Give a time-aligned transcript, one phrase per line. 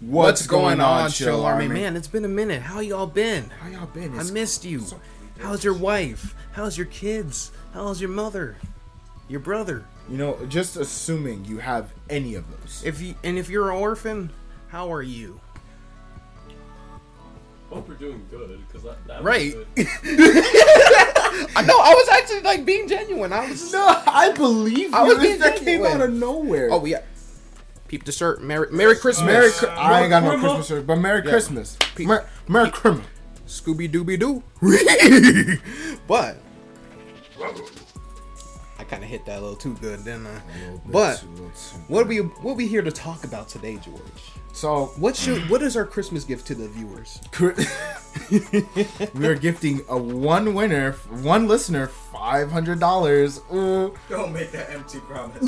[0.00, 1.68] What's, going, on, Chill Army?
[1.68, 2.60] Man, it's been a minute.
[2.62, 3.48] How y'all been?
[3.60, 4.18] How y'all been?
[4.18, 4.80] I missed you.
[4.80, 5.00] so-
[5.40, 6.34] How's your wife?
[6.52, 7.50] How's your kids?
[7.72, 8.56] How's your mother?
[9.28, 9.84] Your brother?
[10.08, 12.82] You know, just assuming you have any of those.
[12.84, 14.30] If you and if you're an orphan,
[14.68, 15.40] how are you?
[17.70, 19.54] Hope you're doing good, because that, that Right.
[19.56, 19.66] Was.
[21.56, 21.78] I know.
[21.78, 23.32] I was actually like being genuine.
[23.32, 23.72] I was.
[23.72, 25.08] No, I believe I you.
[25.08, 26.68] was being that came out of nowhere.
[26.70, 27.00] Oh yeah.
[27.88, 28.42] Peep the shirt.
[28.42, 29.26] Merry Merry Christmas.
[29.62, 31.76] Merry I ain't got no Christmas shirt, but Merry Christmas.
[31.98, 33.06] Mer- Merry Christmas.
[33.46, 34.42] Scooby Dooby Doo.
[36.08, 36.38] but
[38.78, 40.40] I kind of hit that a little too good, didn't I?
[40.86, 41.18] But
[41.88, 44.00] what are we what are we here to talk about today, George?
[44.52, 47.20] So What should what is our Christmas gift to the viewers?
[49.14, 53.40] we are gifting a one winner, one listener, five hundred dollars.
[53.50, 55.36] Uh, Don't make that empty promise.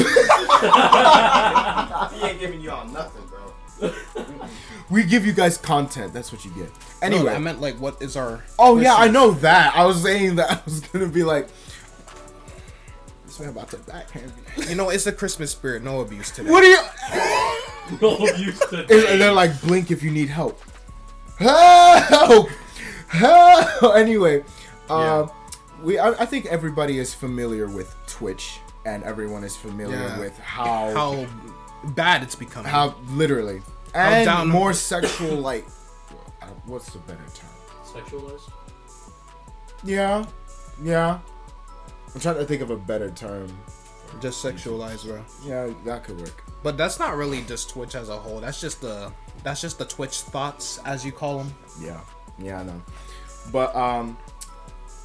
[4.91, 6.13] We give you guys content.
[6.15, 6.71] That's what you get.
[7.03, 9.77] Anyway, No, I meant like what is our oh yeah, I know that.
[9.77, 11.49] I was saying that I was gonna be like,
[13.27, 14.67] this man about to backhand me.
[14.69, 15.83] You know, it's the Christmas spirit.
[15.83, 16.51] No abuse today.
[16.51, 16.79] What are you?
[18.03, 20.61] No use to And and they're like, blink if you need help.
[21.39, 22.51] Help!
[23.09, 23.95] Help!
[23.97, 24.45] Anyway,
[24.91, 25.31] um,
[25.83, 30.19] we I, I think everybody is familiar with Twitch, and everyone is familiar Yeah.
[30.19, 31.27] with how How
[31.93, 32.71] bad it's becoming.
[32.71, 33.63] how literally
[33.99, 35.67] and down- more sexual like
[36.67, 37.51] what's the better term?
[37.85, 38.51] sexualized.
[39.85, 40.25] Yeah,
[40.83, 41.19] yeah.
[42.15, 43.49] I'm trying to think of a better term.
[44.21, 45.23] just sexualized, bro.
[45.45, 46.43] Yeah, that could work.
[46.63, 48.41] But that's not really just Twitch as a whole.
[48.41, 49.13] That's just the
[49.45, 51.55] that's just the Twitch thoughts, as you call them.
[51.81, 52.01] Yeah,
[52.39, 52.83] yeah, I know.
[53.53, 54.19] But um,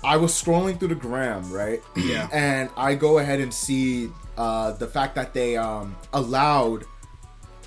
[0.03, 1.81] I was scrolling through the gram, right?
[1.95, 2.27] Yeah.
[2.33, 6.85] and I go ahead and see uh the fact that they um allowed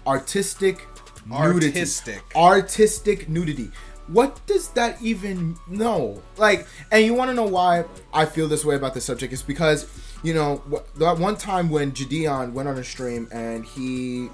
[0.06, 0.86] artistic
[1.28, 1.66] nudity.
[1.68, 2.22] Artistic.
[2.34, 3.70] artistic nudity.
[4.08, 6.22] What does that even know?
[6.36, 9.42] Like, and you want to know why I feel this way about the subject is
[9.42, 9.88] because
[10.22, 10.62] you know
[10.96, 14.28] that one time when Jadeon went on a stream and he,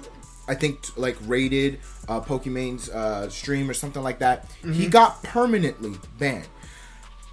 [0.47, 5.93] I think like raided uh, Pokimane's uh, stream or something like that, he got permanently
[6.19, 6.47] banned.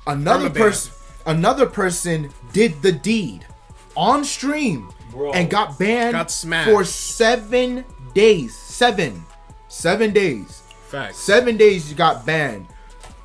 [0.07, 0.93] Another person,
[1.27, 3.47] another person did the deed
[3.97, 5.33] on stream Bro.
[5.33, 6.31] and got banned Got
[6.65, 7.85] for seven
[8.15, 8.57] days.
[8.57, 9.23] Seven,
[9.71, 10.63] seven days.
[10.89, 11.19] Facts.
[11.19, 12.67] seven days you got banned.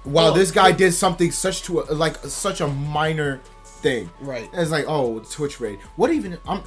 [0.03, 4.09] While Well, this guy did something such to a, like such a minor thing.
[4.21, 4.47] Right.
[4.53, 5.79] it's like oh twitch raid.
[5.95, 6.61] What even i'm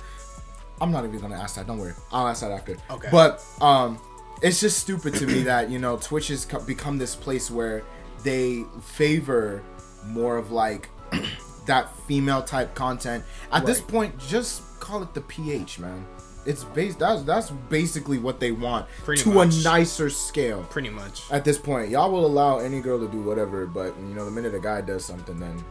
[0.80, 1.66] i'm not even gonna ask that.
[1.66, 1.94] Don't worry.
[2.12, 2.76] I'll ask that after.
[2.90, 3.08] Okay.
[3.10, 3.98] but um
[4.42, 7.84] it's just stupid to me that you know twitch has become this place where
[8.24, 9.62] they favor
[10.06, 10.88] more of like
[11.66, 13.24] that female type content.
[13.52, 16.04] At this point just call it the ph man
[16.46, 19.54] it's based that's that's basically what they want Pretty to much.
[19.60, 21.22] a nicer scale Pretty much.
[21.30, 24.30] at this point, y'all will allow any girl to do whatever, but you know, the
[24.30, 25.62] minute a guy does something, then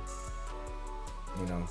[1.40, 1.64] you know.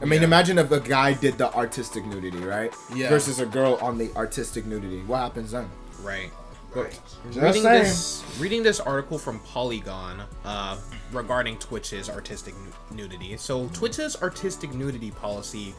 [0.00, 0.26] I mean, Yeah.
[0.26, 2.74] imagine if a guy did the artistic nudity, right?
[2.94, 3.08] Yeah.
[3.08, 5.02] Versus a girl on the artistic nudity.
[5.06, 5.70] What happens then?
[6.02, 6.30] Right.
[6.74, 6.98] Right.
[7.26, 7.82] reading saying.
[7.84, 10.78] this reading this article from Polygon uh,
[11.12, 12.54] regarding Twitch's artistic
[12.90, 13.36] nu- nudity.
[13.36, 15.74] So Twitch's artistic nudity policy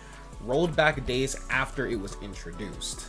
[0.45, 3.05] rolled back days after it was introduced.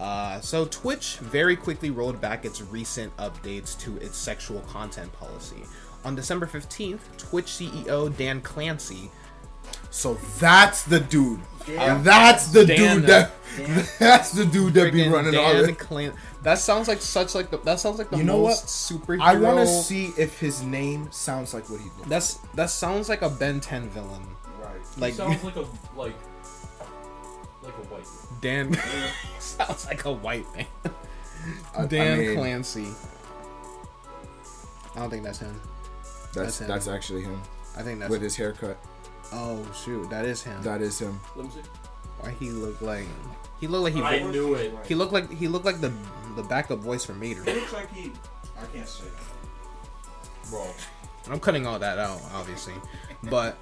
[0.00, 5.62] Uh, so Twitch very quickly rolled back its recent updates to its sexual content policy.
[6.04, 9.10] On December 15th, Twitch CEO Dan Clancy
[9.90, 11.40] So that's the dude.
[11.66, 11.98] Yeah.
[12.02, 13.30] That's the Dan, dude that.
[13.56, 13.86] Dan.
[14.00, 15.76] That's the dude that be Friggin' running all this.
[15.76, 18.48] Clan- that sounds like such like the that sounds like the You know what?
[18.50, 19.20] most superhero.
[19.20, 22.08] I want to see if his name sounds like what he looks.
[22.08, 24.22] That's that sounds like a Ben 10 villain.
[24.60, 24.72] Right.
[24.98, 25.64] Like sounds like a
[25.96, 26.16] like
[27.64, 28.04] like a white.
[28.04, 28.70] man.
[28.72, 28.78] Dan
[29.38, 30.66] sounds like a white man.
[31.76, 32.88] I- I Dan mean, Clancy.
[34.94, 35.60] I don't think that's him.
[36.02, 36.68] That's that's him.
[36.68, 37.40] that's actually him
[37.76, 38.76] I think that's with his haircut.
[39.32, 40.62] Oh shoot, that is him.
[40.62, 41.18] That is him.
[41.36, 41.60] Let me see.
[42.20, 43.06] Why he look like
[43.60, 44.72] he looked like he I knew it.
[44.86, 45.92] he looked like he looked like the
[46.36, 47.42] the backup voice for Mater.
[47.46, 48.12] It looks like he.
[48.60, 49.04] I can't say.
[49.04, 50.50] that.
[50.50, 50.66] Bro.
[51.30, 52.74] I'm cutting all that out, obviously.
[53.24, 53.56] But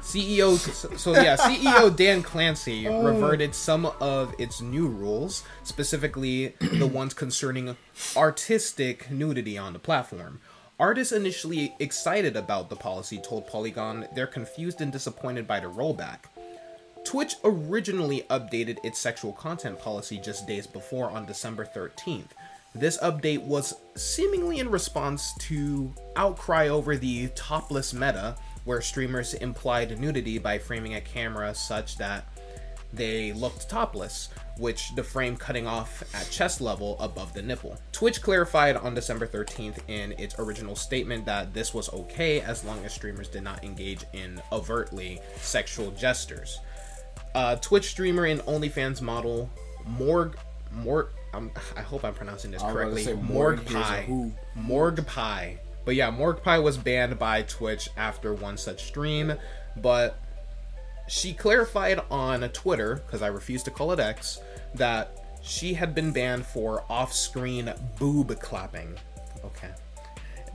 [0.00, 0.56] CEO,
[0.98, 3.02] so, yeah, CEO Dan Clancy oh.
[3.04, 7.76] reverted some of its new rules, specifically the ones concerning
[8.16, 10.40] artistic nudity on the platform.
[10.78, 16.20] Artists initially excited about the policy told Polygon they're confused and disappointed by the rollback.
[17.04, 22.30] Twitch originally updated its sexual content policy just days before on December 13th.
[22.74, 29.98] This update was seemingly in response to outcry over the topless meta, where streamers implied
[30.00, 32.26] nudity by framing a camera such that
[32.92, 37.78] they looked topless, which the frame cutting off at chest level above the nipple.
[37.92, 42.84] Twitch clarified on December 13th in its original statement that this was okay as long
[42.84, 46.58] as streamers did not engage in overtly sexual gestures.
[47.34, 49.48] Uh, Twitch streamer and OnlyFans model
[49.86, 50.36] Morg
[50.72, 51.08] Morg.
[51.32, 53.22] Um, I hope I'm pronouncing this I was about to correctly.
[53.22, 54.32] Morg Morg, here's a Pie.
[54.56, 55.58] Morg Pie.
[55.84, 59.34] But yeah, Morg Pie was banned by Twitch after one such stream,
[59.76, 60.18] but
[61.08, 64.40] she clarified on Twitter, because I refuse to call it X,
[64.74, 68.96] that she had been banned for off screen boob clapping.
[69.44, 69.70] Okay.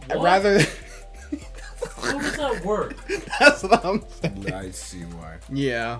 [0.07, 0.23] What?
[0.23, 0.59] Rather,
[1.97, 2.95] How does that work?
[3.39, 4.53] that's what I'm saying.
[4.53, 5.37] I see why.
[5.51, 5.99] Yeah.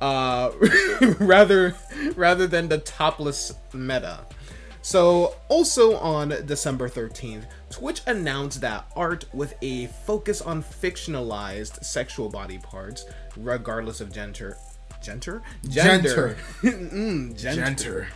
[0.00, 0.50] Uh,
[1.18, 1.74] rather
[2.16, 4.20] rather than the topless meta.
[4.82, 12.28] So, also on December 13th, Twitch announced that art with a focus on fictionalized sexual
[12.28, 13.04] body parts,
[13.36, 14.56] regardless of gender,
[15.02, 16.36] gender, Gender.
[16.62, 17.62] Mm, gender.
[17.64, 18.06] Genter.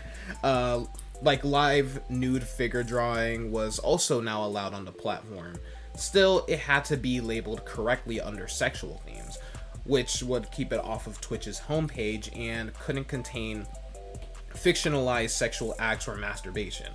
[0.44, 0.84] Uh,
[1.22, 5.56] like live nude figure drawing was also now allowed on the platform.
[5.96, 9.38] Still, it had to be labeled correctly under sexual themes,
[9.82, 13.66] which would keep it off of Twitch's homepage and couldn't contain
[14.55, 16.93] fictionalized sexual acts or masturbation.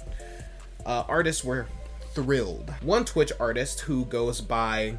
[0.85, 1.67] Uh, artists were
[2.13, 2.73] thrilled.
[2.81, 4.97] One Twitch artist who goes by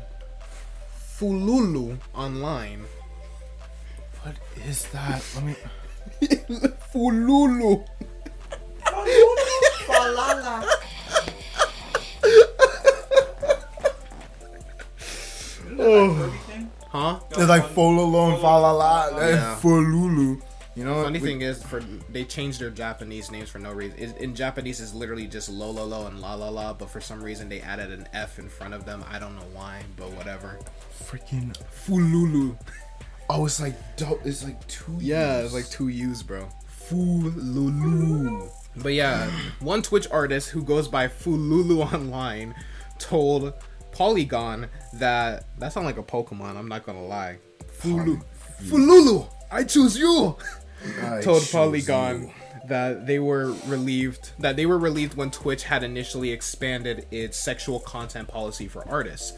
[1.18, 2.84] Fululu online.
[4.22, 5.24] What is that?
[5.34, 5.54] Let me.
[6.92, 7.86] Fululu.
[15.70, 15.78] Everything?
[15.78, 16.32] Oh.
[16.90, 17.20] Huh?
[17.30, 19.52] It's like Fololo and Falala Yeah.
[19.54, 20.40] and Fululu.
[20.76, 21.04] You know what?
[21.04, 21.80] Funny We- thing is, for
[22.10, 23.98] they changed their Japanese names for no reason.
[23.98, 27.00] It, in Japanese, it's literally just lo lo lo and la la la, but for
[27.00, 29.04] some reason they added an F in front of them.
[29.08, 30.58] I don't know why, but whatever.
[31.04, 31.56] freaking.
[31.86, 32.58] Fululu.
[33.30, 34.20] Oh, it's like dope.
[34.26, 34.98] It's like two.
[35.00, 35.44] Yeah, years.
[35.46, 36.48] it's like two U's, bro.
[36.88, 38.50] Fululu.
[38.76, 39.30] But yeah,
[39.60, 42.54] one Twitch artist who goes by Fululu online
[42.98, 43.52] told
[43.92, 46.56] Polygon that that sounds like a Pokemon.
[46.56, 47.38] I'm not gonna lie.
[47.80, 48.20] Fulu.
[48.64, 49.28] Fululu.
[49.52, 50.36] I choose you.
[51.22, 52.30] Told Polygon
[52.66, 57.80] that they were relieved that they were relieved when Twitch had initially expanded its sexual
[57.80, 59.34] content policy for artists.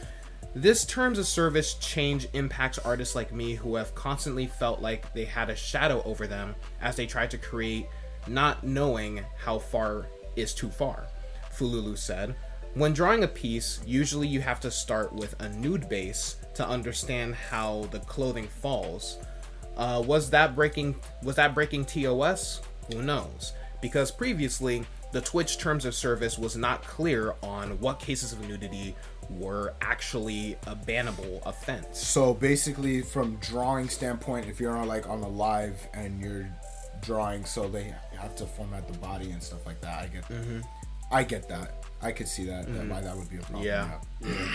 [0.55, 5.27] This terms of service change impacts artists like me who have constantly felt like they
[5.27, 7.87] had a shadow over them as they tried to create,
[8.27, 11.09] not knowing how far is too far.
[11.55, 12.35] Fululu said,
[12.75, 17.35] When drawing a piece, usually you have to start with a nude base to understand
[17.35, 19.19] how the clothing falls.
[19.77, 22.63] Uh, was that breaking was that breaking TOS?
[22.93, 23.53] Who knows?
[23.83, 28.95] Because previously the Twitch terms of service was not clear on what cases of nudity
[29.31, 31.99] were actually a bannable offense.
[31.99, 36.49] So basically, from drawing standpoint, if you're on like on a live and you're
[37.03, 40.03] drawing, so they have to format the body and stuff like that.
[40.03, 40.25] I get,
[41.11, 41.85] I get that.
[42.03, 43.65] I could see that, that why that would be a problem.
[43.65, 43.99] Yeah.
[44.21, 44.49] yeah.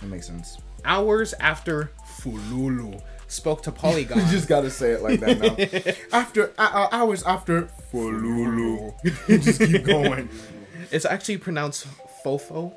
[0.00, 0.58] that makes sense.
[0.84, 3.00] Hours after Fululu
[3.32, 6.18] spoke to Polygon, You just gotta say it like that now.
[6.18, 8.92] after uh, uh, hours after Fululu,
[9.28, 10.28] you just keep going.
[10.90, 11.86] it's actually pronounced
[12.24, 12.72] Fofo.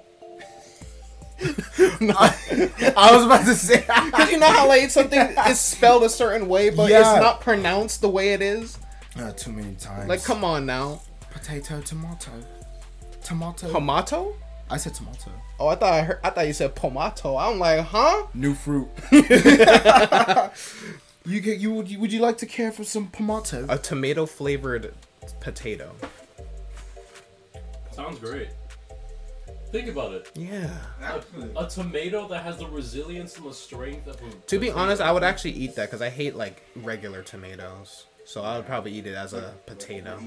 [1.37, 3.81] I was about to say.
[4.05, 5.19] Because you know how like something
[5.49, 6.99] is spelled a certain way, but Yeah.
[7.13, 8.77] it's not pronounced the way it is.
[9.19, 10.07] Uh, too many times.
[10.09, 12.31] Like, come on now, potato, tomato,
[13.23, 13.71] tomato.
[13.71, 14.33] Pomato?
[14.69, 15.31] I said tomato.
[15.59, 16.19] Oh, I thought I heard.
[16.23, 17.37] I thought you said pomato.
[17.37, 18.25] I'm like, huh?
[18.33, 18.89] New fruit.
[19.11, 19.21] you
[21.39, 23.65] get you would you, would you like to care for some tomato?
[23.69, 24.93] A tomato flavored
[25.39, 25.91] potato.
[27.91, 28.49] Sounds great.
[29.71, 30.31] Think about it.
[30.35, 30.69] Yeah.
[31.55, 34.47] A tomato that has the resilience and the strength of a.
[34.47, 38.05] To be honest, I would actually eat that because I hate like regular tomatoes.
[38.25, 40.19] So I would probably eat it as a potato.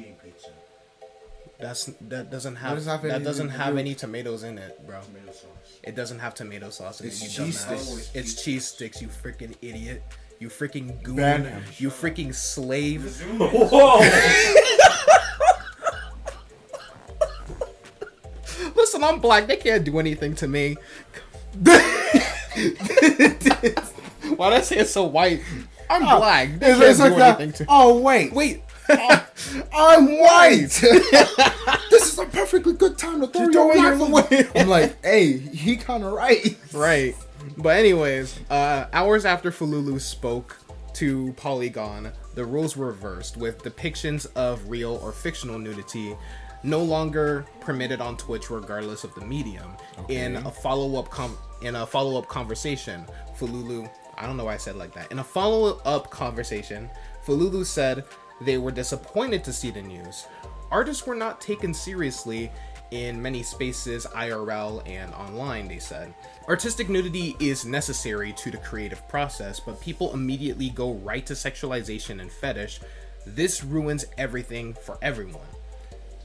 [1.59, 1.93] Eating pizza.
[1.99, 5.01] That's that doesn't have does that have that doesn't have any tomatoes in it, bro.
[5.01, 5.79] Tomato sauce.
[5.83, 7.25] It doesn't have tomato sauce in It's it.
[7.39, 7.79] You cheese dumbass.
[7.79, 8.11] sticks.
[8.15, 9.03] It's cheese sticks.
[9.03, 10.03] You freaking idiot.
[10.41, 11.17] You freaking goon.
[11.17, 11.63] Ban him.
[11.79, 13.21] You freaking slave.
[13.39, 13.99] Whoa!
[18.75, 19.47] Listen, I'm black.
[19.47, 20.77] They can't do anything to me.
[24.37, 25.43] Why did I say it's so white?
[25.91, 26.59] I'm oh, black.
[26.59, 27.41] They It's, can't it's do like that.
[27.41, 28.63] anything to Oh wait, Wait.
[28.89, 30.69] I'm white.
[31.91, 34.49] this is a perfectly good time to throw your throw your life away.
[34.61, 36.57] I'm like, hey, he kind of right.
[36.73, 37.15] right.
[37.57, 40.57] But anyways, uh, hours after Fululu spoke
[40.95, 46.17] to Polygon, the rules were reversed with depictions of real or fictional nudity
[46.65, 49.71] no longer permitted on Twitch regardless of the medium.
[50.09, 53.05] In a follow-up com- in a follow-up conversation,
[53.39, 55.13] Fululu I don't know why I said like that.
[55.13, 56.91] In a follow-up conversation,
[57.25, 58.05] Fululu said
[58.41, 60.27] they were disappointed to see the news.
[60.71, 62.51] Artists were not taken seriously
[62.91, 66.15] in many spaces, IRL and online, they said.
[66.49, 72.21] Artistic nudity is necessary to the creative process, but people immediately go right to sexualization
[72.21, 72.81] and fetish.
[73.27, 75.47] This ruins everything for everyone.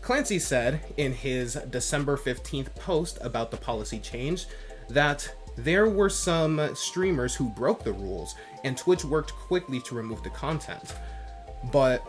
[0.01, 4.45] Clancy said in his December 15th post about the policy change
[4.89, 10.23] that there were some streamers who broke the rules, and Twitch worked quickly to remove
[10.23, 10.93] the content.
[11.71, 12.05] But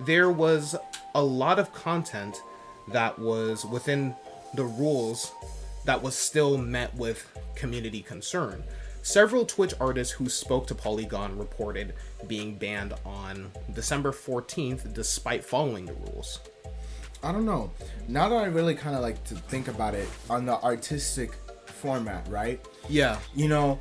[0.00, 0.76] there was
[1.14, 2.42] a lot of content
[2.88, 4.14] that was within
[4.54, 5.32] the rules
[5.84, 8.62] that was still met with community concern.
[9.02, 11.94] Several Twitch artists who spoke to Polygon reported
[12.26, 16.40] being banned on December 14th despite following the rules.
[17.22, 17.70] I don't know.
[18.08, 21.32] Now that I really kind of like to think about it on the artistic
[21.66, 22.64] format, right?
[22.88, 23.18] Yeah.
[23.34, 23.78] You know,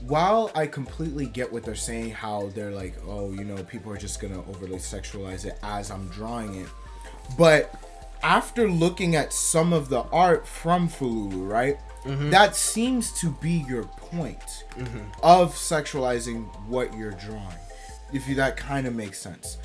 [0.00, 3.98] while I completely get what they're saying, how they're like, oh, you know, people are
[3.98, 6.68] just gonna overly sexualize it as I'm drawing it,
[7.38, 7.74] but
[8.22, 11.78] after looking at some of the art from Fululu, right?
[12.04, 12.30] Mm-hmm.
[12.30, 15.00] That seems to be your point mm-hmm.
[15.22, 17.58] of sexualizing what you're drawing.
[18.12, 19.58] If you that kind of makes sense.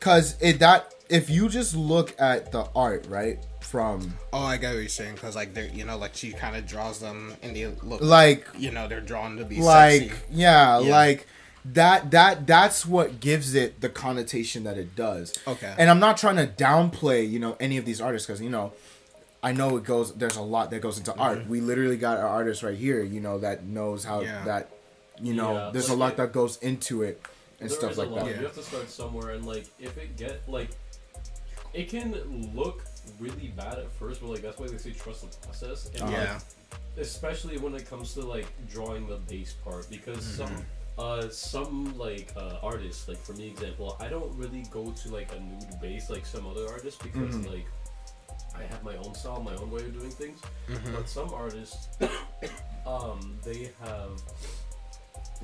[0.00, 3.38] Cause it that if you just look at the art, right?
[3.72, 6.56] From Oh, I get what you're saying because like they're you know like she kind
[6.56, 10.16] of draws them and they look like you know they're drawn to be like sexy.
[10.30, 10.90] yeah, Yeah.
[10.90, 11.26] like
[11.64, 15.72] that that that's what gives it the connotation that it does Okay.
[15.78, 18.72] and i'm not trying to downplay you know any of these artists because you know
[19.42, 22.26] i know it goes there's a lot that goes into art we literally got our
[22.28, 24.26] artist right here you know that knows how Mm-hmm.
[24.26, 24.44] Yeah.
[24.44, 24.70] that
[25.22, 27.22] you know Yeah, there's a lot it- that goes into it
[27.60, 28.24] and There stuff a like lot.
[28.24, 28.36] that Yeah.
[28.40, 30.68] You have to start somewhere, and like if it get like,
[31.72, 32.12] it can
[32.54, 32.82] look
[33.20, 35.90] really bad at first, but like that's why they say trust the process.
[35.94, 36.38] And, like, Yeah.
[36.98, 40.42] especially when it comes to like drawing the base part because Mm-hmm.
[40.44, 40.64] some
[40.98, 45.30] uh some like uh artists like for me example i don't really go to like
[45.32, 47.50] a nude base like some other artists because Mm-hmm.
[47.54, 47.66] like
[48.54, 50.94] i have my own style my own way of doing things Mm-hmm.
[50.94, 51.88] but some artists
[52.86, 54.20] um they have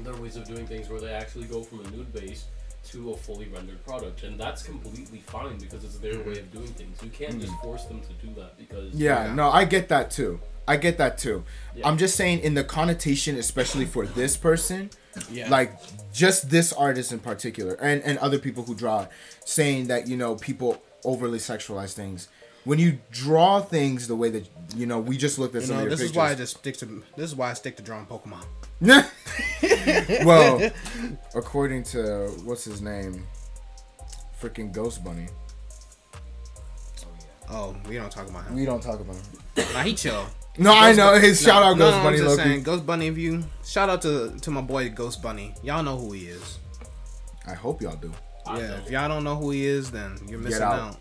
[0.04, 2.44] their ways of doing things where they actually go from a nude base
[2.90, 6.68] to a fully rendered product and that's completely fine because it's their way of doing
[6.68, 7.62] things you can't just mm-hmm.
[7.62, 9.34] force them to do that because yeah, Yeah.
[9.34, 11.86] no i get that too i get that too Yeah.
[11.86, 14.90] i'm just saying in the connotation especially for this person
[15.30, 15.50] Yeah.
[15.50, 15.78] like
[16.12, 19.06] just this artist in particular and and other people who draw
[19.44, 22.28] saying that you know people overly sexualize things
[22.68, 24.46] when you draw things the way that
[24.76, 26.34] you know we just looked at you some know, of your this is why I
[26.34, 28.44] just stick to this is why I stick to drawing Pokemon.
[30.26, 30.70] well
[31.34, 33.26] according to what's his name
[34.38, 35.28] freaking ghost bunny
[37.50, 38.54] oh, oh, we don't talk about him.
[38.54, 39.24] we don't talk about him
[39.72, 40.26] Nah, he chill.
[40.58, 42.42] no i know his No, shout out ghost no, I'm bunny just Loki.
[42.42, 45.96] saying, Ghost Bunny, if you shout out to to my boy Ghost Bunny, y'all know
[45.96, 46.58] who he is.
[47.46, 48.12] i hope y'all do
[48.46, 48.74] I yeah, know.
[48.76, 50.74] if y'all don't know who he is, then you're missing out.
[50.74, 50.96] out.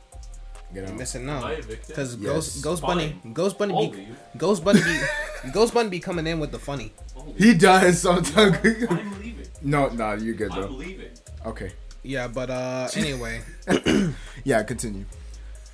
[0.73, 1.59] Get You're out missing Am I out.
[1.59, 1.87] evicted?
[1.87, 2.31] Because Yes.
[2.33, 3.33] Ghost Ghost Bunny Fine.
[3.33, 4.17] Ghost Bunny I'll be leave.
[4.37, 6.91] Ghost Bunny be Ghost Bunny be coming in with the funny.
[7.15, 8.57] I'll he does sometimes
[8.89, 9.47] I'm leaving.
[9.61, 11.09] no no you're good I'm though leaving.
[11.45, 11.71] okay
[12.03, 13.41] Yeah, but uh anyway.
[14.43, 15.05] yeah continue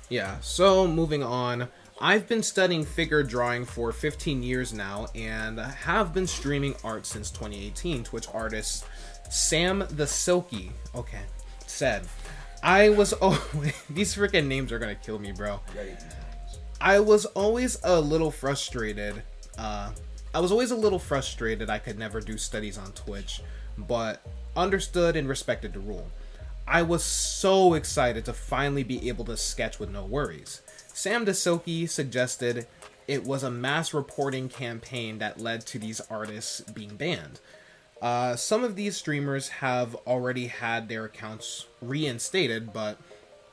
[0.08, 1.68] Yeah, so moving on.
[2.00, 7.30] I've been studying figure drawing for 15 years now and have been streaming art since
[7.30, 8.02] 2018.
[8.04, 8.84] Twitch artist
[9.30, 11.22] Sam the Silky, okay,
[11.66, 12.02] said,
[12.64, 13.48] I was oh
[13.90, 15.60] these freaking names are gonna kill me, bro.
[16.80, 19.22] I was always a little frustrated.
[19.56, 19.92] Uh,
[20.34, 23.42] I was always a little frustrated I could never do studies on Twitch,
[23.76, 24.22] but
[24.56, 26.10] understood and respected the rule.
[26.66, 30.62] I was so excited to finally be able to sketch with no worries.
[30.88, 32.66] Sam DeSilke suggested
[33.06, 37.40] it was a mass reporting campaign that led to these artists being banned.
[38.04, 42.98] Uh, some of these streamers have already had their accounts reinstated, but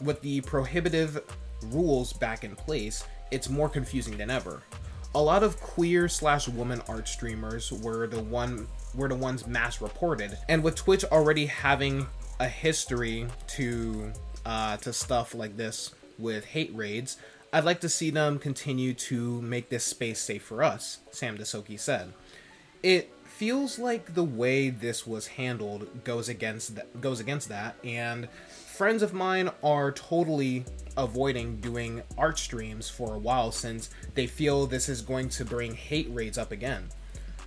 [0.02, 1.24] with the prohibitive
[1.68, 4.62] rules back in place, it's more confusing than ever.
[5.16, 9.80] A lot of queer slash woman art streamers were the one were the ones mass
[9.80, 12.06] reported, and with Twitch already having
[12.42, 14.12] a history to
[14.46, 17.16] uh, to stuff like this with hate raids,
[17.54, 21.00] I'd like to see them continue to make this space safe for us.
[21.12, 22.12] Sam DeSoki said
[22.84, 28.30] it feels like the way this was handled goes against th- goes against that and
[28.30, 30.64] friends of mine are totally
[30.96, 35.74] avoiding doing art streams for a while since they feel this is going to bring
[35.74, 36.88] hate rates up again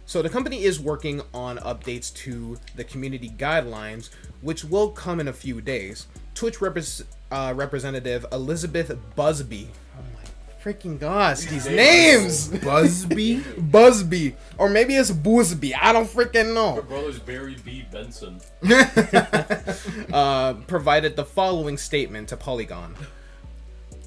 [0.05, 4.11] so the company is working on updates to the community guidelines,
[4.43, 6.09] which will come in a few days.
[6.35, 9.71] Twitch uh, representative Elizabeth Busby,
[10.65, 12.49] freaking gosh, these names.
[12.49, 13.41] Busby.
[13.59, 15.75] Busby, or maybe it's Boosby.
[15.79, 16.83] I don't freaking Her know.
[16.83, 17.85] brother's Barry B.
[17.91, 18.41] Benson.
[20.13, 22.95] Uh, provided the following statement to Polygon.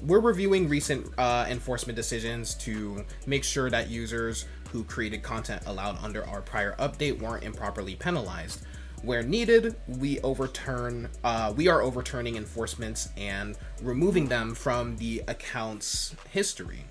[0.02, 6.02] We're reviewing recent uh, enforcement decisions to make sure that users who created content allowed
[6.02, 8.62] under our prior update weren't improperly penalized.
[9.02, 11.08] Where needed, we overturn.
[11.22, 16.84] Uh, we are overturning enforcements and removing them from the account's history.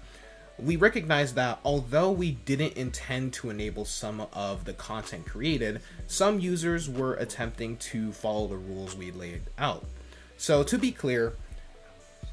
[0.57, 6.39] We recognize that although we didn't intend to enable some of the content created, some
[6.39, 9.85] users were attempting to follow the rules we laid out.
[10.37, 11.33] So, to be clear,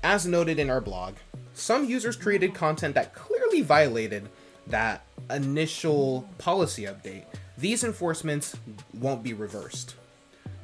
[0.03, 1.17] as noted in our blog,
[1.53, 4.29] some users created content that clearly violated
[4.67, 7.25] that initial policy update.
[7.65, 8.55] These enforcements
[8.93, 9.95] won't be reversed.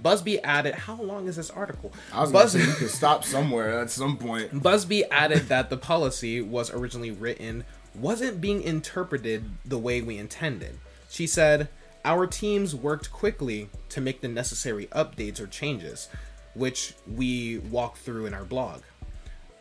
[0.02, 1.94] Busby added, How long is this article?
[2.12, 4.62] I was gonna say you could stop somewhere at some point.
[4.62, 7.64] Busby added that the policy was originally written
[7.94, 10.78] wasn't being interpreted the way we intended.
[11.08, 11.70] She said,
[12.04, 16.10] Our teams worked quickly to make the necessary updates or changes,
[16.52, 18.82] which we walk through in our blog.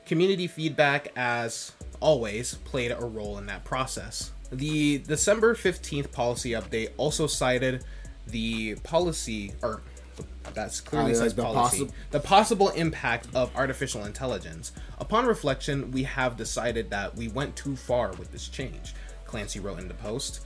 [0.05, 4.33] Community feedback, as always, played a role in that process.
[4.51, 7.83] The December 15th policy update also cited
[8.27, 9.81] the policy, or
[10.53, 14.71] that's clearly Ah, says the policy, possi- the possible impact of artificial intelligence.
[14.97, 18.93] Upon reflection, we have decided that we went too far with this change.
[19.25, 20.45] Clancy wrote in the post.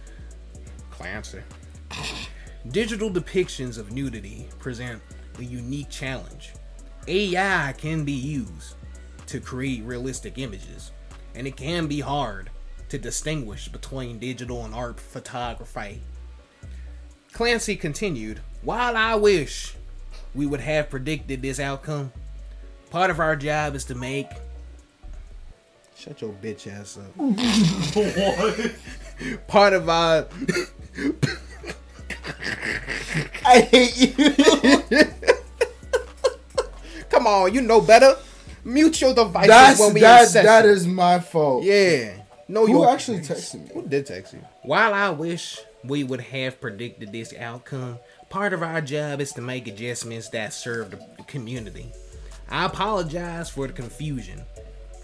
[0.91, 1.39] Clancy.
[2.71, 5.01] Digital depictions of nudity present
[5.39, 6.53] a unique challenge.
[7.07, 8.75] AI can be used
[9.27, 10.91] to create realistic images,
[11.35, 12.49] and it can be hard
[12.93, 15.99] to distinguish between digital and art photography.
[17.31, 19.73] Clancy continued, While I wish
[20.35, 22.11] we would have predicted this outcome,
[22.91, 24.27] part of our job is to make.
[25.97, 27.17] Shut your bitch ass up.
[27.17, 28.75] what?
[29.47, 30.27] Part of our.
[33.43, 35.05] I hate you.
[37.09, 38.17] Come on, you know better.
[38.63, 40.31] Mute your devices That's when we in that.
[40.31, 41.63] That is my fault.
[41.63, 42.22] Yeah.
[42.53, 43.69] No, Who you actually texted me?
[43.73, 44.45] Who did text you?
[44.61, 47.97] While I wish we would have predicted this outcome,
[48.29, 51.91] part of our job is to make adjustments that serve the community.
[52.49, 54.43] I apologize for the confusion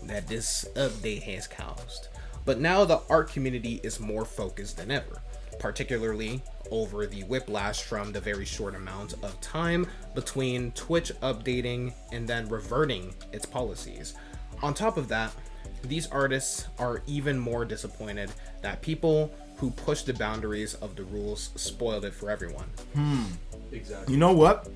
[0.04, 2.10] that this update has caused.
[2.46, 5.20] But now the art community is more focused than ever,
[5.58, 12.28] particularly over the whiplash from the very short amount of time between Twitch updating and
[12.28, 14.14] then reverting its policies.
[14.62, 15.34] On top of that,
[15.84, 21.50] these artists are even more disappointed that people who push the boundaries of the rules
[21.56, 22.66] spoiled it for everyone.
[22.94, 23.24] Hmm.
[23.72, 24.14] Exactly.
[24.14, 24.68] You know what?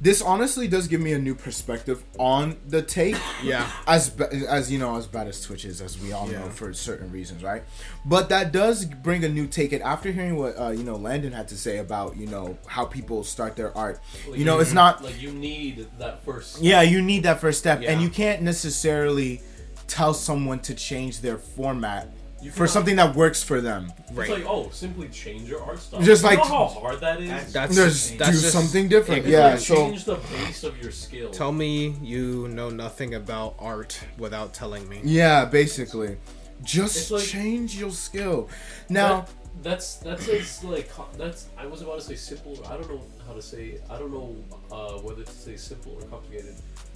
[0.00, 3.16] This honestly does give me a new perspective on the take.
[3.42, 3.68] Yeah.
[3.86, 7.10] As as you know, as bad as Twitch is, as we all know for certain
[7.12, 7.62] reasons, right?
[8.04, 9.72] But that does bring a new take.
[9.72, 12.84] And after hearing what uh, you know Landon had to say about you know how
[12.84, 16.60] people start their art, Like, you know, it's not like you need that first.
[16.62, 17.92] Yeah, you need that first step, Yeah.
[17.92, 19.40] and you can't necessarily
[19.88, 22.08] tell someone to change their format
[22.40, 23.92] You for something that works for them.
[24.12, 24.28] Right.
[24.30, 26.00] It's like, oh, simply change your art style.
[26.00, 27.52] Just you like- know how hard that is.
[27.52, 29.20] That's Just that's do just- something different.
[29.24, 31.30] It's Yeah, like so change the base of your skill.
[31.30, 35.00] Tell me you know nothing about art without telling me.
[35.02, 36.16] yeah, basically,
[36.62, 38.48] just like- change your skill.
[38.88, 39.30] Now, That-
[39.62, 42.54] that's that's as like that's I was about to say simple.
[42.70, 43.80] I don't know how to say.
[43.90, 44.36] I don't know
[44.70, 46.54] uh, whether to say simple or complicated,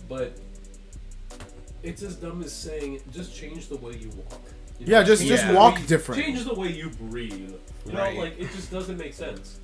[0.09, 0.37] but
[1.83, 4.41] it's as dumb as saying just change the way you walk.
[4.79, 6.23] You Yeah, just- just the walk way- different.
[6.23, 7.55] Change the way you breathe.
[7.87, 8.15] You Right.
[8.17, 9.59] know, like it just doesn't make sense.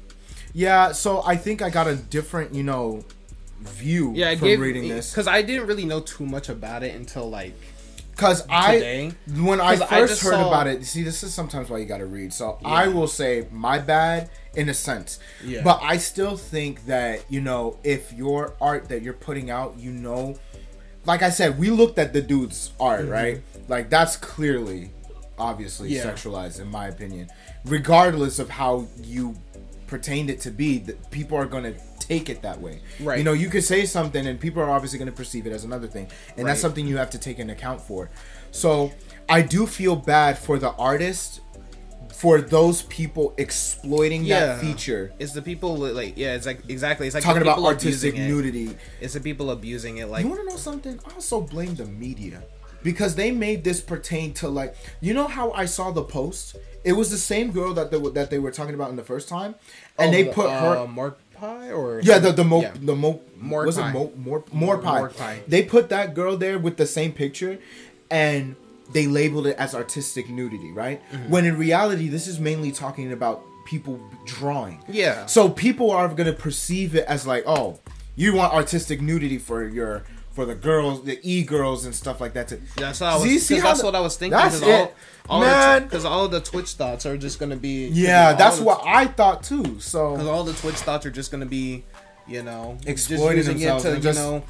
[0.54, 3.04] yeah, so I think I got a different, you know,
[3.60, 6.82] view Yeah, I from gave reading this because I didn't really know too much about
[6.84, 7.54] it until like
[8.12, 9.12] because I today.
[9.36, 10.84] when I 'Cause I first just heard saw- about it.
[10.84, 12.32] See, this is sometimes why you got to read.
[12.32, 12.68] So Yeah.
[12.68, 15.18] I will say my bad in a sense.
[15.44, 15.62] Yeah.
[15.62, 19.90] But I still think that you know if your art that you're putting out, you
[19.92, 20.36] know,
[21.08, 23.42] like I said, we looked at the dude's art, right?
[23.66, 24.90] Like that's clearly,
[25.38, 26.06] obviously Mm-hmm.
[26.08, 26.12] Yeah.
[26.14, 27.28] sexualized in my opinion.
[27.64, 29.34] Regardless of how you
[29.86, 32.80] pertained it to be, that people are gonna take it that way.
[33.00, 33.18] Right.
[33.18, 35.86] You know, you could say something and people are obviously gonna perceive it as another
[35.86, 38.10] thing, and that's something you have to take into account for.
[38.50, 38.92] So
[39.28, 41.40] I do feel bad for the artist.
[42.14, 44.46] For those people exploiting Yeah.
[44.46, 47.06] that feature, It's the people like yeah, it's like exactly.
[47.06, 48.28] It's like talking about artistic abusing it.
[48.28, 48.76] nudity.
[49.00, 50.08] It's the people abusing it.
[50.08, 50.98] Like you want to know something?
[51.08, 52.42] I also blame the media
[52.82, 56.56] because they made this pertain to like you know how I saw the post.
[56.84, 59.04] It was the same girl that they, were- that they were talking about in the
[59.04, 59.54] first time,
[59.98, 60.86] and oh, they put uh, her.
[60.88, 62.72] Mark Pie or Yeah, the the mo Yeah.
[62.80, 63.90] the mo More was pie.
[63.90, 64.44] it mo more.
[64.52, 65.40] More pie.
[65.46, 67.58] They put that girl there with the same picture,
[68.10, 68.56] and
[68.92, 71.02] they labeled it as artistic nudity, right?
[71.12, 71.30] Mm-hmm.
[71.30, 74.82] When in reality, this is mainly talking about people drawing.
[74.88, 75.26] Yeah.
[75.26, 77.80] So people are gonna perceive it as like, oh,
[78.16, 82.32] you want artistic nudity for your for the girls, the e girls and stuff like
[82.34, 82.48] that.
[82.48, 83.22] To, That's what I was.
[83.24, 84.38] See- see how that's the- what I was thinking.
[84.38, 84.94] that's Because all, it.
[85.28, 85.82] all Man.
[85.82, 87.88] because all of the Twitch thoughts are just gonna be.
[87.88, 89.80] yeah, all that's the- what I thought too.
[89.80, 91.84] So Because all the Twitch thoughts are just gonna be,
[92.28, 94.42] you know, Exploiting just using themselves it to, you just- know,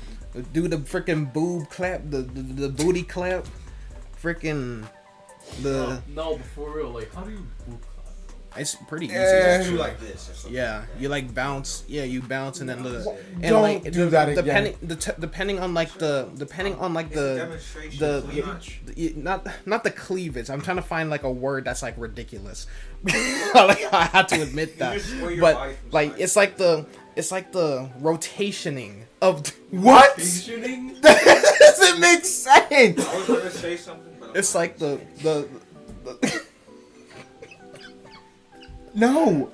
[0.52, 3.46] do the freaking boob clap, the, the the booty clap,
[4.22, 4.86] freaking
[5.62, 6.00] the.
[6.08, 7.94] No, but for real, like, how do you boot clap?
[8.56, 9.14] It's pretty easy.
[9.14, 9.62] Eh.
[9.62, 10.52] Do like this or something.
[10.54, 11.84] Yeah, you like bounce.
[11.86, 14.44] Yeah, you bounce and then the and Don't like do the- that again.
[14.44, 17.58] depending the t- depending on like the depending on like It's a
[17.98, 20.50] the the, the- not not the cleavage.
[20.50, 22.66] I'm trying to find like a word that's like ridiculous.
[23.04, 27.30] like I had to admit that, just wear your but like it's like the it's
[27.30, 30.20] like the rotationing of what?
[30.20, 30.96] Shooting?
[31.60, 33.06] That doesn't make sense.
[33.06, 35.48] I was gonna say something, but I'm it's like the the,
[36.04, 36.42] the
[38.94, 39.50] No.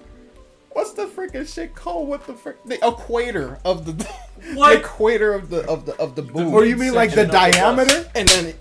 [0.73, 2.09] what's the freaking shit called?
[2.09, 2.63] What the frick?
[2.65, 4.05] The equator of the
[4.55, 4.71] What?
[4.75, 6.53] the equator of the of the of the boob.
[6.53, 8.11] Or oh, you mean like the Section of the diameter?
[8.15, 8.55] and then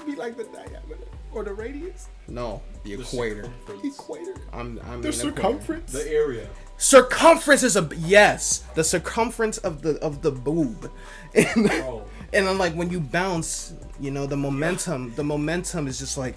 [0.00, 0.98] You mean like the diameter
[1.32, 2.08] or the radius?
[2.28, 3.50] no the The equator.
[3.84, 4.34] Equator.
[4.52, 5.16] I'm I'm The in equator.
[5.36, 5.92] circumference.
[5.92, 6.48] The area.
[6.76, 10.90] circumference is a yes the circumference of the of the boob
[11.34, 12.04] and, Bro.
[12.34, 16.36] And then like when you bounce you know the momentum the momentum is just like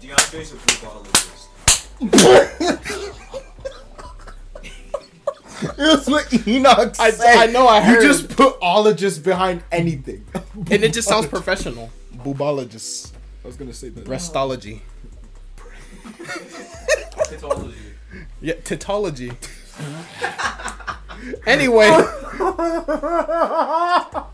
[0.00, 2.46] Deondre's a blue ballist.
[5.62, 7.36] It was what Enoch I- said.
[7.38, 8.02] I know, I heard.
[8.02, 10.24] You just put ologist behind anything.
[10.34, 13.12] and it just sounds professional boobologist
[13.44, 14.04] I was gonna say that.
[14.04, 14.80] breastology
[17.28, 17.74] Titology.
[18.40, 19.34] yeah titology
[21.46, 21.86] anyway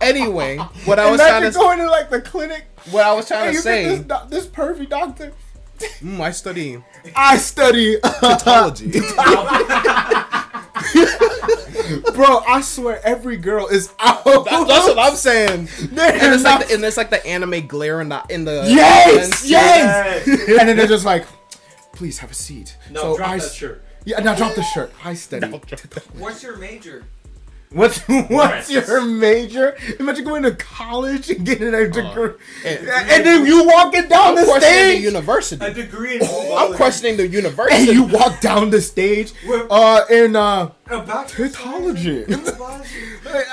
[0.01, 2.65] anyway what i was trying to going to like the clinic.
[2.91, 5.33] what i was trying to say think this, doc- this pervy doctor?
[6.01, 6.83] mm, i study
[7.17, 8.91] I study, pathology.
[12.15, 12.39] bro.
[12.47, 14.25] I swear, every girl is out.
[14.25, 17.25] That- that's what i'm saying They're and it's not- like the, and it's like the
[17.27, 19.51] anime glare in the in the Yes, lens.
[19.51, 20.27] yes.
[20.29, 21.27] and then they're just like,
[21.93, 22.77] please have a seat.
[22.91, 23.85] No, So drop I that s- shirt.
[24.05, 24.93] Yeah, now drop the shirt.
[25.05, 25.47] I study.
[26.19, 27.05] What's your major?
[27.71, 29.75] What's what's your major?
[29.99, 32.35] Imagine going to college and getting a degree,
[32.67, 35.65] and- and then you walking down I'm the questioning the stage, university.
[35.65, 36.23] A degree in
[36.55, 37.75] I'm questioning the university.
[37.77, 38.13] and university.
[38.13, 42.29] you walk down the stage, With- uh, in uh, about Titology.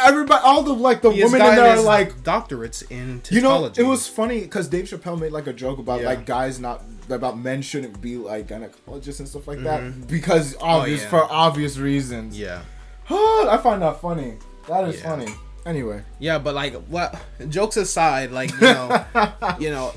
[0.03, 2.83] everybody, all the like the He has women in gotten there are his like, doctorates
[2.91, 6.07] in you know, it was funny because Dave Chappelle made like a joke about Yeah.
[6.07, 10.01] like guys not about men shouldn't be like gynecologists and stuff like that mm-hmm.
[10.03, 11.09] because oh, obvious Oh, yeah.
[11.09, 12.37] for obvious reasons.
[12.37, 12.61] yeah,
[13.09, 14.35] I find that funny.
[14.67, 15.09] That is Yeah.
[15.09, 15.33] funny.
[15.65, 17.19] Anyway, yeah, but like, what?
[17.49, 19.05] Jokes aside, like you know,
[19.59, 19.93] you know,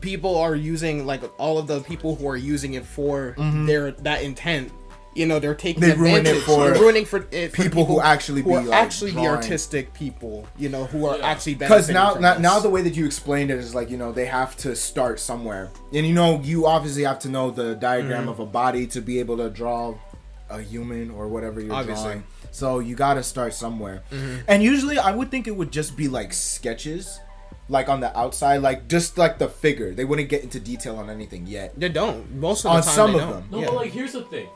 [0.00, 3.66] people are using like all of the people who are using it for mm-hmm.
[3.66, 4.72] their that intent.
[5.18, 5.80] You know, they're taking.
[5.82, 6.42] They ruin it advantage.
[6.44, 9.26] for They're ruining for it for people who actually who be, are like, actually the
[9.26, 10.46] artistic people.
[10.56, 11.26] You know, who are Yeah.
[11.26, 12.42] actually because now, from now this.
[12.42, 15.18] now the way that you explained it is like you know they have to start
[15.20, 18.28] somewhere and you know you obviously have to know the diagram Mm-hmm.
[18.30, 19.94] of a body to be able to draw
[20.50, 22.04] a human or whatever you're Obviously.
[22.04, 24.36] drawing so you got to start somewhere Mm-hmm.
[24.48, 27.20] and usually i would think it would just be like sketches
[27.68, 31.10] like on the outside like just like the figure they wouldn't get into detail on
[31.10, 32.30] anything yet they don't.
[32.34, 33.32] Most of the On time, some they of don't.
[33.42, 33.48] them.
[33.50, 33.66] No, Yeah.
[33.66, 34.48] but like here's the thing.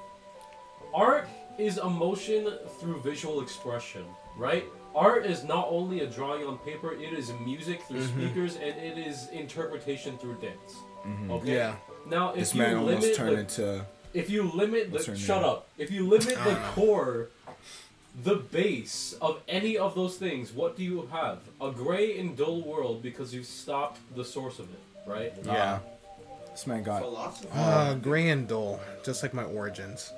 [0.94, 1.28] Art
[1.58, 2.48] is emotion
[2.80, 4.04] through visual expression,
[4.36, 4.64] right?
[4.94, 8.20] Art is not only a drawing on paper, it is music through Mm-hmm.
[8.26, 10.74] speakers and it is interpretation through dance.
[11.30, 11.54] Okay?
[11.56, 11.74] Yeah.
[12.06, 15.40] Now if this you man almost limit turned the, into if you limit the shut
[15.42, 15.50] name?
[15.50, 15.68] up.
[15.78, 17.28] If you limit the core
[18.22, 21.38] the base of any of those things, what do you have?
[21.60, 25.32] A gray and dull world because you've stopped the source of it, right?
[25.44, 25.78] Yeah.
[26.50, 27.48] this man got Philosophy.
[27.54, 30.12] Uh, gray and dull, just like my origins.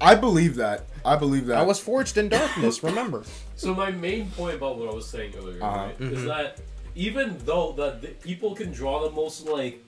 [0.00, 2.82] I believe that i believe that I was forged in darkness.
[2.82, 3.22] Remember?
[3.56, 5.76] So my main point about what I was saying earlier Uh-huh.
[5.86, 6.60] right, is that
[6.94, 9.84] even though that the, people can draw the most like,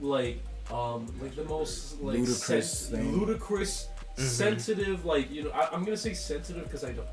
[0.00, 0.38] like,
[0.72, 4.28] um, like the most like Ludicrous sen- ludicrous, Mm-hmm.
[4.28, 7.08] sensitive, like you know, I, I'm gonna say sensitive because I don't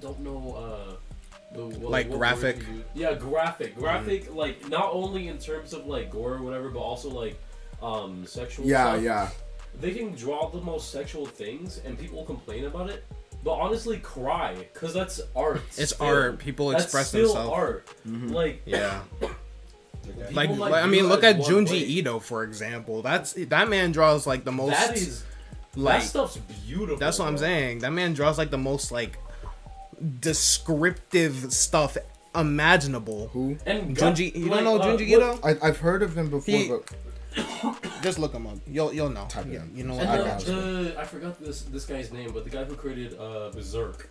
[0.00, 0.40] don't know.
[0.54, 0.94] Uh,
[1.56, 2.56] the, what, Like what graphic?
[2.56, 2.84] word to use.
[2.94, 4.34] Yeah, graphic, graphic.
[4.34, 7.40] Like not only in terms of like gore or whatever, but also like
[7.82, 8.66] um sexual.
[8.66, 9.28] yeah stuff yeah
[9.80, 13.04] they can draw the most sexual things and people complain about it
[13.44, 16.06] but honestly cry because that's art It's still.
[16.06, 16.38] art.
[16.38, 17.52] People that's express still themselves.
[17.52, 18.28] art Mm-hmm.
[18.28, 19.00] like Yeah.
[20.28, 21.78] people Like, I mean, look at Junji way.
[21.78, 23.02] Ito for example.
[23.02, 24.72] That's that man draws like the most.
[24.72, 25.24] that is
[25.74, 27.78] like that stuff's beautiful that's what I'm saying.
[27.80, 29.18] That man draws like the most like
[30.20, 31.96] descriptive stuff
[32.34, 33.28] imaginable.
[33.32, 33.56] Who?
[33.66, 35.38] And Junji, you like, don't know uh, Junji Ito?
[35.44, 36.84] I, I've heard of him before, He- but
[38.02, 38.58] Just look him up.
[38.66, 39.26] You'll you'll know.
[39.28, 40.06] Type Yeah, you know what?
[40.06, 43.18] I the, got the, I forgot this this guy's name, but the guy who created
[43.18, 44.10] uh, Berserk,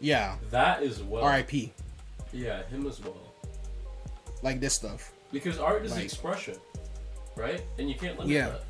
[0.00, 0.36] Yeah.
[0.50, 1.24] That is well.
[1.24, 1.72] R.I.P.
[2.32, 3.16] Yeah, him as well.
[4.42, 5.12] Like this stuff.
[5.32, 6.56] Because art is Like- expression,
[7.36, 7.62] right?
[7.78, 8.48] And you can't limit Yeah.
[8.50, 8.64] that.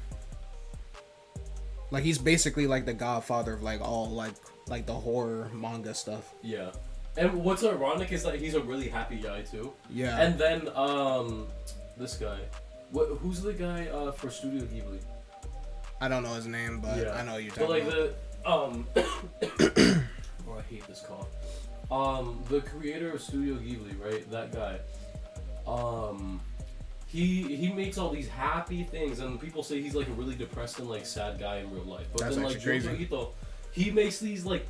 [1.90, 4.34] Like he's basically like the godfather of like all like
[4.68, 6.34] like the horror manga stuff.
[6.42, 6.70] Yeah.
[7.16, 9.72] And what's ironic is that he's a really happy guy too.
[9.90, 10.20] Yeah.
[10.20, 11.46] And then um,
[11.96, 12.38] this guy,
[12.90, 13.09] what?
[13.20, 15.01] Who's the guy uh, for Studio Ghibli?
[16.01, 18.14] I don't know his name, but yeah, I know you're But talking like about.
[18.44, 18.87] the um,
[20.48, 21.29] oh I hate this call.
[21.90, 24.31] Um, the creator of Studio Ghibli, right?
[24.31, 24.79] That guy.
[25.66, 26.40] Um,
[27.07, 30.79] he he makes all these happy things, and people say he's like a really depressed
[30.79, 32.07] and like sad guy in real life.
[32.12, 33.01] But That's then like Junji.
[33.01, 33.33] Ito,
[33.72, 34.66] he makes these like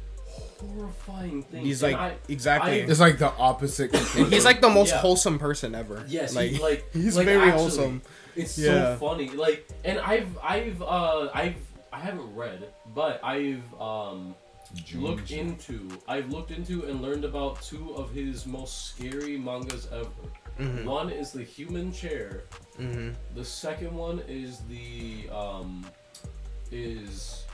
[0.61, 1.65] horrifying things.
[1.67, 2.83] He's and like I- exactly.
[2.83, 3.95] I- it's like the opposite.
[3.95, 4.99] he's like the most Yeah.
[4.99, 6.05] wholesome person ever.
[6.09, 8.03] Yes, like, he, like he's like, very actually, wholesome.
[8.37, 8.95] It's Yeah.
[8.95, 9.31] so funny.
[9.31, 11.57] Like, and I've I've uh I've
[11.93, 14.35] I haven't read, but I've um
[14.95, 20.11] looked into I've looked into and learned about two of his most scary mangas ever.
[20.61, 20.85] Mhm.
[20.85, 22.43] One is the Human Chair.
[22.79, 23.15] Mhm.
[23.35, 25.87] The second one is the um
[26.71, 27.45] is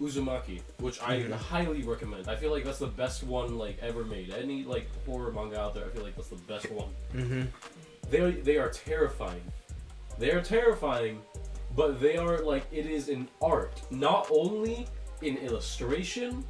[0.00, 1.32] Uzumaki, which I Mhm.
[1.32, 2.28] highly recommend.
[2.28, 4.32] I feel like that's the best one like ever made.
[4.34, 7.46] Any like horror manga out there, I feel like that's the best one Mhm.
[8.10, 9.42] they they are terrifying.
[10.18, 11.22] They are terrifying,
[11.76, 14.86] but they are like it is an art, not only
[15.22, 16.44] in illustration,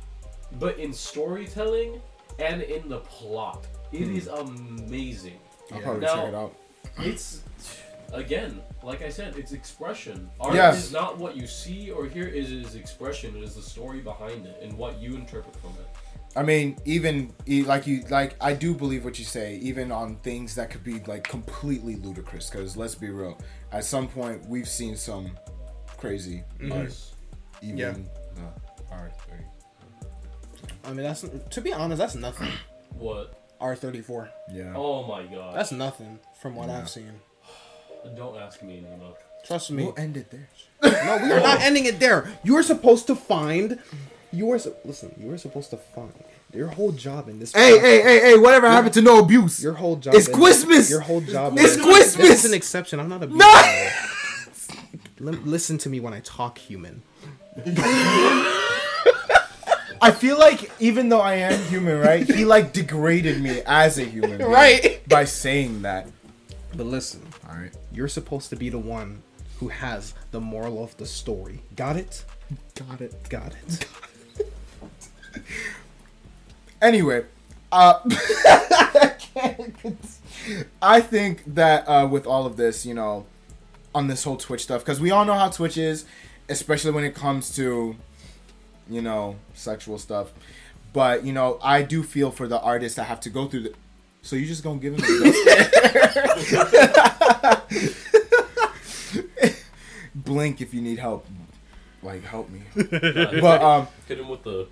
[0.59, 2.01] but in storytelling
[2.39, 3.67] and in the plot.
[3.93, 5.39] It is amazing.
[5.71, 6.55] I'll probably Now- check it out.
[6.99, 7.43] It's
[8.15, 10.31] again, like I said, it's expression.
[10.41, 10.85] Art Yes.
[10.85, 13.37] is not what you see or hear; it is expression.
[13.37, 15.89] It is the story behind it and what you interpret from it.
[16.37, 20.17] I mean, even e- like you, like I do believe what you say, even on
[20.17, 22.51] things that could be like completely ludicrous.
[22.51, 23.39] Because let's be real,
[23.73, 25.31] at some point we've seen some
[25.97, 26.73] crazy mm-hmm.
[26.73, 26.97] art,
[27.63, 27.93] even Yeah.
[27.93, 29.13] the art.
[30.85, 32.51] I mean, that's to be honest, that's nothing.
[32.91, 33.41] What?
[33.61, 34.29] R thirty four.
[34.53, 34.75] Yeah.
[34.77, 35.55] Oh my god!
[35.55, 36.79] That's nothing from what Yeah.
[36.79, 37.13] I've seen.
[38.17, 39.15] Don't ask me anymore.
[39.45, 39.85] Trust me.
[39.85, 40.49] We'll end it there.
[40.83, 42.31] No, we are not ending it there.
[42.43, 43.79] You are supposed to find.
[44.33, 45.15] You are su- listen.
[45.19, 46.13] You are supposed to find
[46.53, 47.53] your whole job in this.
[47.53, 48.39] Hey, hey, hey, hey!
[48.39, 49.63] Whatever happened to no abuse?
[49.63, 50.15] Your whole job.
[50.15, 50.91] It's in- Christmas!
[50.91, 51.55] Your whole job.
[51.59, 52.17] It's Christmas!
[52.17, 53.01] This is an exception.
[53.01, 53.27] I'm not a.
[53.27, 53.81] No!
[55.21, 57.03] Li- listen to me when I talk, human.
[60.01, 62.29] I feel like even though I am human, right?
[62.29, 65.07] He like degraded me as a human, being Right.
[65.09, 66.09] By saying that.
[66.77, 67.73] But listen, All right.
[67.93, 69.23] you're supposed to be the one
[69.59, 71.63] who has the moral of the story.
[71.77, 72.25] Got it?
[72.75, 73.29] Got it.
[73.29, 73.87] Got it.
[76.83, 77.25] Anyway,
[77.73, 77.99] uh,
[80.83, 83.25] I think that uh, with all of this, you know,
[83.95, 86.05] on this whole Twitch stuff, because we all know how Twitch is,
[86.51, 87.97] especially when it comes to,
[88.91, 90.33] you know, sexual stuff.
[90.93, 93.75] But you know, I do feel for the artists that have to go through the.
[94.25, 95.35] So you just gonna give him the
[100.15, 101.27] blink if you need help.
[102.03, 102.63] Like help me.
[102.75, 103.87] But um.
[104.09, 104.67] Hit him with the.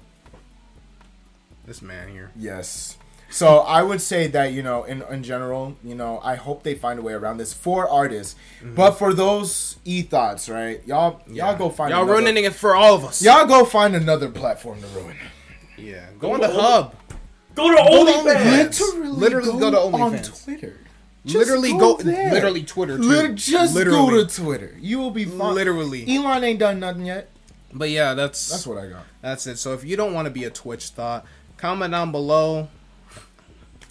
[1.67, 2.31] This man here.
[2.35, 2.97] Yes.
[3.29, 6.75] So I would say that you know, in in general, you know, I hope they
[6.75, 10.81] find a way around this for artists, but for those e thoughts, right?
[10.87, 13.23] Y'all, y'all go find Y'all another, ruining it for all of us.
[13.23, 15.17] Y'all go find another platform to ruin.
[15.77, 16.07] Yeah.
[16.19, 16.95] Go on the hub.
[17.55, 18.81] Go to Go to OnlyFans.
[18.81, 19.17] OnlyFans.
[19.17, 20.45] Literally go to on OnlyFans.
[20.45, 20.77] Twitter.
[21.25, 22.03] Just literally go go.
[22.03, 22.33] there.
[22.33, 23.03] Literally Twitter too.
[23.05, 23.99] Lit- just literally.
[23.99, 24.75] go to Twitter.
[24.81, 25.55] You will be fine.
[25.55, 26.05] Literally.
[26.17, 27.31] Elon ain't done nothing yet.
[27.73, 29.05] But yeah, that's That's what I got.
[29.23, 29.59] that's it.
[29.59, 31.25] So if you don't want to be a Twitch thought,
[31.57, 32.69] comment down below.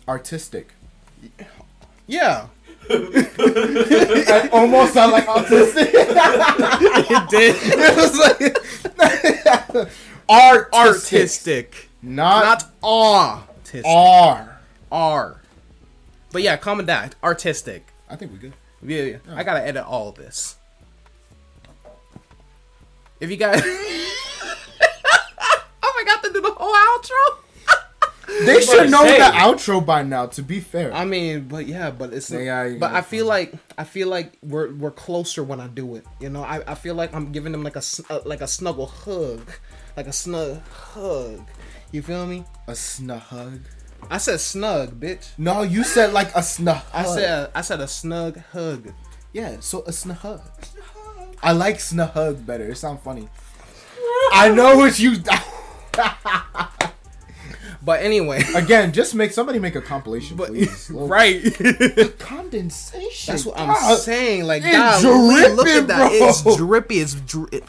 [0.07, 0.73] Artistic.
[2.05, 2.47] Yeah.
[2.89, 5.89] I almost sound like autistic.
[5.93, 7.55] it did.
[7.61, 8.17] it was
[8.97, 9.87] like
[10.29, 11.89] artistic, Artistic.
[12.01, 12.63] not, Not
[13.71, 13.83] autistic.
[13.85, 14.59] R.
[14.91, 15.41] R.
[16.31, 17.15] But yeah, comment that.
[17.23, 17.87] Artistic.
[18.09, 18.53] I think we good.
[18.83, 19.17] Yeah, yeah.
[19.35, 20.55] I gotta edit all of this.
[23.19, 24.17] If you guys, oh,
[25.83, 27.37] my god, to do the whole outro.
[28.45, 29.17] They should know say.
[29.17, 30.25] the outro by now.
[30.27, 33.53] To be fair, I mean, but yeah, but it's Yeah, you but I feel like
[33.77, 36.05] I feel like we're we're closer when I do it.
[36.21, 38.47] You know, I, I feel like I'm giving them like a s- uh, like a
[38.47, 39.51] snuggle hug,
[39.97, 41.41] like a snug hug.
[41.91, 42.45] You feel me?
[42.67, 43.19] a snug.
[43.21, 43.59] Hug.
[44.09, 45.29] I said snug, bitch.
[45.37, 46.81] No, you said like a snug.
[46.93, 48.93] I said I said a snug hug.
[49.33, 49.57] yeah.
[49.59, 50.17] So a snug.
[50.17, 50.41] Hug.
[51.43, 52.69] I like snug hug better.
[52.69, 53.27] It sounds funny.
[54.33, 55.15] I know what you.
[57.83, 60.89] But anyway, Again, just make somebody make a compilation, but please.
[60.93, 61.41] Right.
[61.41, 63.31] The condensation.
[63.33, 64.43] That's what I'm saying.
[64.43, 65.03] Like, It's God,
[65.55, 65.97] look at that.
[65.97, 66.27] bro.
[66.29, 66.99] It's drippy.
[66.99, 67.61] It's dri-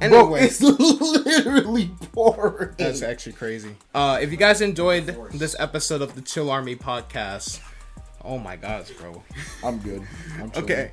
[0.00, 2.74] it- Bro, it's literally pouring.
[2.78, 3.76] That's actually crazy.
[3.94, 7.60] Uh, if you guys enjoyed this episode of the Chill Army podcast,
[8.24, 9.22] oh my gosh, bro.
[9.62, 10.02] I'm good.
[10.40, 10.50] I'm.
[10.56, 10.92] Okay.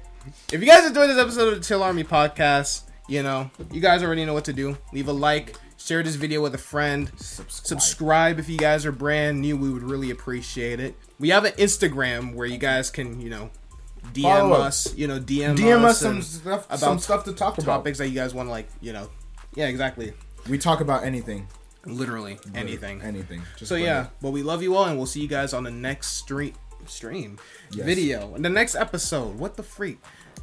[0.52, 4.04] If you guys enjoyed this episode of the Chill Army podcast, you know, you guys
[4.04, 4.78] already know what to do.
[4.94, 7.66] Leave a like, share this video with a friend, Subscribe.
[7.82, 9.58] subscribe if you guys are brand new.
[9.58, 10.96] We would really appreciate it.
[11.20, 13.50] We have an Instagram where you guys can, you know,
[14.14, 14.62] DM Follow oh.
[14.62, 17.78] us, you know, DM, DM us and some stuff, about some stuff to talk about.
[17.78, 19.10] topics that you guys want to like, you know.
[19.56, 20.14] Yeah, exactly.
[20.50, 21.48] We talk about anything,
[21.86, 23.02] Literally anything.
[23.02, 23.42] anything.
[23.58, 24.10] Just So yeah, it.
[24.22, 26.54] but we love you all, and we'll see you guys on the next stream,
[26.86, 27.38] stream,
[27.72, 27.86] Yes.
[27.86, 29.38] video, the next episode.
[29.38, 30.00] What the freak?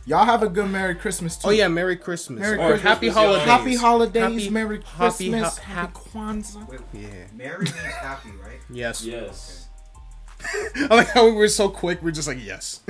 [0.06, 1.48] y'all have a good Merry Christmas too.
[1.48, 3.08] Oh yeah, Merry Christmas Merry or Christmas, Happy.
[3.08, 3.44] Holidays.
[3.46, 6.68] Happy holidays, Happy- Merry happy- Christmas, ha- Happy Kwanzaa.
[6.68, 7.08] Wait, Yeah.
[7.34, 8.60] Merry means happy, right?
[8.70, 9.04] Yes.
[9.04, 9.67] Yes.
[10.90, 12.00] I like how we were so quick.
[12.02, 12.80] We're just like yes.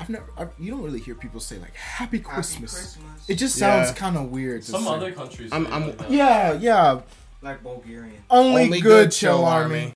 [0.00, 0.26] I've never.
[0.38, 2.72] I, you don't really hear people say like Happy Happy Christmas.
[2.72, 3.28] Christmas.
[3.28, 3.94] It just sounds Yeah.
[3.96, 4.62] kind of weird.
[4.62, 4.90] To Some say.
[4.90, 5.52] other countries.
[5.52, 6.08] I'm- I'm- like.
[6.08, 7.00] Yeah, yeah.
[7.42, 8.22] like Bulgarian.
[8.30, 9.92] Only, Only good, chill army.